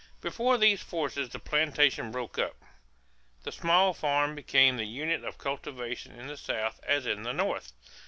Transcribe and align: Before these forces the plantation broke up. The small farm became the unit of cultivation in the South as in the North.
Before 0.19 0.57
these 0.57 0.81
forces 0.81 1.29
the 1.29 1.37
plantation 1.37 2.09
broke 2.09 2.39
up. 2.39 2.55
The 3.43 3.51
small 3.51 3.93
farm 3.93 4.33
became 4.33 4.77
the 4.77 4.87
unit 4.87 5.23
of 5.23 5.37
cultivation 5.37 6.19
in 6.19 6.25
the 6.25 6.37
South 6.37 6.79
as 6.83 7.05
in 7.05 7.21
the 7.21 7.33
North. 7.33 7.71